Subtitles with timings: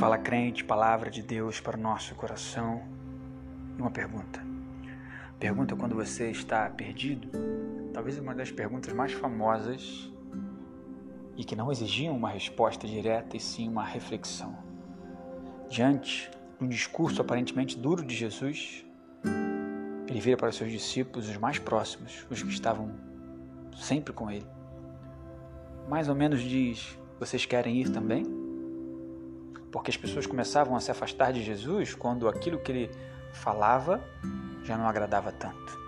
[0.00, 2.82] Fala crente, palavra de Deus para o nosso coração.
[3.76, 4.42] E uma pergunta.
[5.38, 7.28] Pergunta quando você está perdido.
[7.92, 10.10] Talvez uma das perguntas mais famosas
[11.36, 14.56] e que não exigiam uma resposta direta e sim uma reflexão.
[15.68, 18.82] Diante de um discurso aparentemente duro de Jesus,
[20.08, 22.90] ele vira para seus discípulos, os mais próximos, os que estavam
[23.76, 24.46] sempre com ele.
[25.90, 28.39] Mais ou menos diz: Vocês querem ir também?
[29.70, 32.90] Porque as pessoas começavam a se afastar de Jesus quando aquilo que ele
[33.32, 34.02] falava
[34.64, 35.78] já não agradava tanto.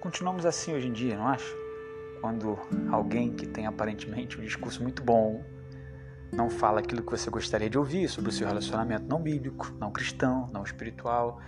[0.00, 1.54] Continuamos assim hoje em dia, não acha?
[2.20, 2.58] Quando
[2.90, 5.44] alguém que tem aparentemente um discurso muito bom
[6.32, 9.90] não fala aquilo que você gostaria de ouvir sobre o seu relacionamento não bíblico, não
[9.90, 11.40] cristão, não espiritual,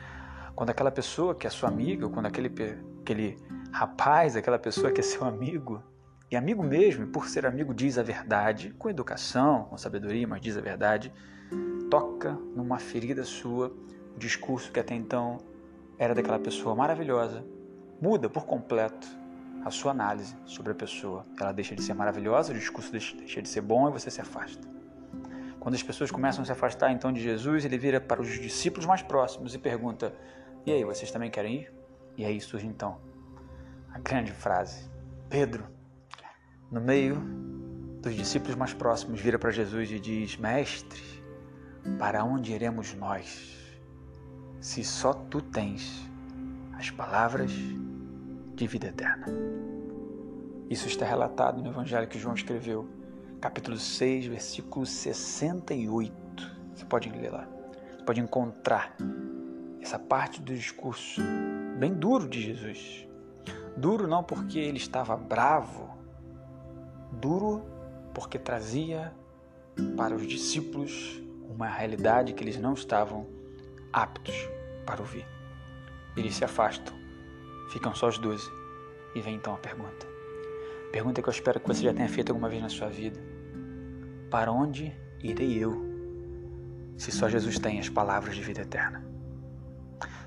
[0.54, 2.52] quando aquela pessoa que é sua amiga, quando aquele,
[3.02, 3.36] aquele
[3.70, 5.82] rapaz, aquela pessoa que é seu amigo,
[6.30, 10.56] e amigo mesmo, por ser amigo diz a verdade, com educação, com sabedoria, mas diz
[10.56, 11.12] a verdade,
[11.90, 13.74] toca numa ferida sua,
[14.14, 15.38] o discurso que até então
[15.98, 17.44] era daquela pessoa maravilhosa,
[18.00, 19.08] muda por completo
[19.64, 21.26] a sua análise sobre a pessoa.
[21.38, 24.66] Ela deixa de ser maravilhosa, o discurso deixa de ser bom e você se afasta.
[25.58, 28.86] Quando as pessoas começam a se afastar então de Jesus, ele vira para os discípulos
[28.86, 30.14] mais próximos e pergunta:
[30.64, 31.72] E aí, vocês também querem ir?
[32.16, 32.98] E aí surge então
[33.92, 34.88] a grande frase:
[35.28, 35.66] Pedro,
[36.70, 37.16] no meio
[38.00, 41.02] dos discípulos mais próximos, vira para Jesus e diz: Mestre,
[41.98, 43.56] para onde iremos nós,
[44.60, 46.08] se só tu tens
[46.74, 47.50] as palavras
[48.54, 49.26] de vida eterna?
[50.68, 52.88] Isso está relatado no Evangelho que João escreveu,
[53.40, 56.14] capítulo 6, versículo 68.
[56.74, 57.48] Você pode ler lá.
[57.96, 58.96] Você pode encontrar
[59.80, 61.20] essa parte do discurso
[61.78, 63.08] bem duro de Jesus.
[63.76, 65.99] Duro não porque ele estava bravo,
[67.12, 67.62] duro
[68.14, 69.12] porque trazia
[69.96, 73.26] para os discípulos uma realidade que eles não estavam
[73.92, 74.34] aptos
[74.86, 75.26] para ouvir.
[76.16, 76.94] Eles se afastam,
[77.72, 78.50] ficam só os doze.
[79.14, 80.06] E vem então a pergunta.
[80.92, 83.20] Pergunta que eu espero que você já tenha feito alguma vez na sua vida.
[84.30, 85.72] Para onde irei eu,
[86.96, 89.04] se só Jesus tem as palavras de vida eterna?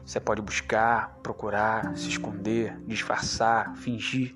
[0.06, 4.36] Você pode buscar, procurar, se esconder, disfarçar, fingir,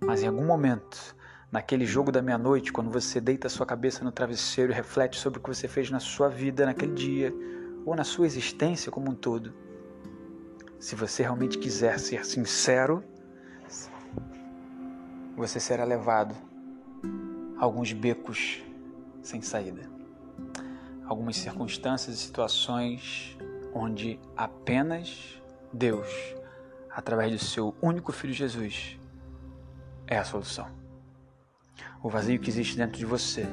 [0.00, 1.14] mas em algum momento,
[1.52, 5.42] naquele jogo da meia-noite, quando você deita sua cabeça no travesseiro e reflete sobre o
[5.42, 7.32] que você fez na sua vida naquele dia
[7.84, 9.52] ou na sua existência como um todo,
[10.80, 13.04] se você realmente quiser ser sincero,
[15.36, 16.34] você será levado
[17.58, 18.62] a alguns becos
[19.22, 19.90] sem saída,
[21.04, 23.36] algumas circunstâncias e situações
[23.74, 25.40] onde apenas
[25.70, 26.08] Deus,
[26.90, 28.98] através do seu único Filho Jesus,
[30.06, 30.81] é a solução.
[32.02, 33.46] O vazio que existe dentro de você,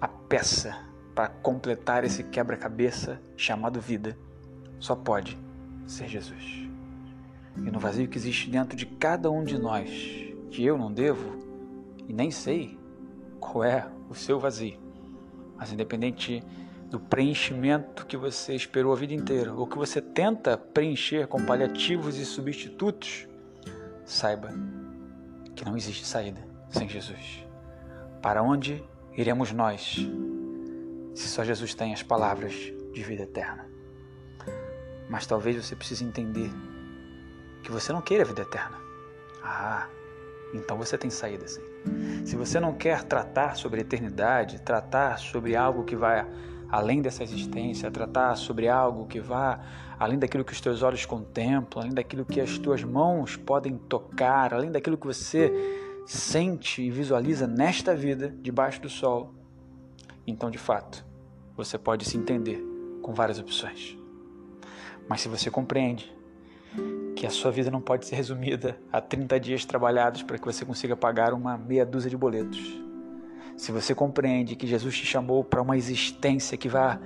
[0.00, 0.74] a peça
[1.14, 4.16] para completar esse quebra-cabeça chamado vida,
[4.78, 5.38] só pode
[5.86, 6.68] ser Jesus.
[7.56, 9.90] E no vazio que existe dentro de cada um de nós,
[10.50, 11.36] que eu não devo
[12.06, 12.78] e nem sei
[13.40, 14.78] qual é o seu vazio,
[15.56, 16.42] mas independente
[16.90, 22.16] do preenchimento que você esperou a vida inteira, ou que você tenta preencher com paliativos
[22.16, 23.26] e substitutos,
[24.04, 24.50] saiba
[25.54, 27.44] que não existe saída sem Jesus.
[28.22, 28.82] Para onde
[29.16, 29.96] iremos nós,
[31.14, 32.54] se só Jesus tem as palavras
[32.92, 33.66] de vida eterna?
[35.08, 36.50] Mas talvez você precise entender
[37.62, 38.76] que você não queira a vida eterna.
[39.42, 39.86] Ah,
[40.52, 41.62] então você tem saída sim.
[42.24, 46.26] Se você não quer tratar sobre a eternidade, tratar sobre algo que vai
[46.68, 49.60] além dessa existência, tratar sobre algo que vá
[49.98, 54.52] além daquilo que os teus olhos contemplam, além daquilo que as tuas mãos podem tocar,
[54.52, 55.52] além daquilo que você
[56.06, 59.34] sente e visualiza nesta vida, debaixo do sol.
[60.26, 61.04] Então, de fato,
[61.56, 62.62] você pode se entender
[63.02, 63.98] com várias opções.
[65.08, 66.14] Mas se você compreende
[67.16, 70.64] que a sua vida não pode ser resumida a 30 dias trabalhados para que você
[70.64, 72.80] consiga pagar uma meia dúzia de boletos,
[73.56, 77.00] se você compreende que Jesus te chamou para uma existência que vá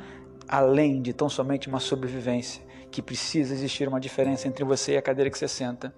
[0.49, 5.03] além de tão somente uma sobrevivência, que precisa existir uma diferença entre você e a
[5.03, 5.95] cadeira que você senta,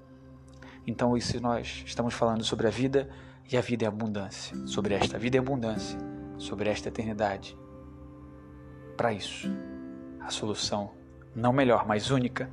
[0.86, 3.08] então isso nós estamos falando sobre a vida
[3.50, 5.98] e a vida em abundância, sobre esta vida em abundância,
[6.38, 7.56] sobre esta eternidade.
[8.96, 9.48] Para isso,
[10.20, 10.92] a solução,
[11.34, 12.50] não melhor, mas única,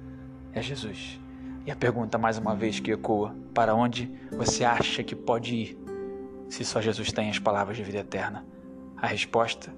[0.53, 1.19] é Jesus.
[1.65, 5.89] E a pergunta mais uma vez que ecoa: para onde você acha que pode ir?
[6.49, 8.45] se só Jesus tem as palavras de vida eterna?
[8.97, 9.73] A resposta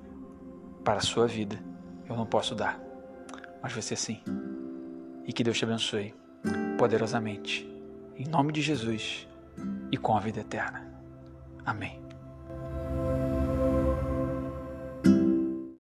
[0.83, 1.59] para a sua vida
[2.09, 2.81] eu não posso dar,
[3.61, 4.21] mas você sim.
[5.27, 6.15] E que Deus te abençoe
[6.77, 7.69] poderosamente,
[8.21, 9.27] em nome de Jesus
[9.91, 10.87] e com a vida eterna.
[11.65, 11.99] Amém.